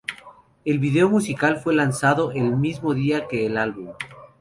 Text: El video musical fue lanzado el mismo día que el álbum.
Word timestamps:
El 0.65 0.79
video 0.79 1.09
musical 1.11 1.57
fue 1.57 1.75
lanzado 1.75 2.31
el 2.31 2.57
mismo 2.57 2.95
día 2.95 3.27
que 3.27 3.45
el 3.45 3.55
álbum. 3.55 3.91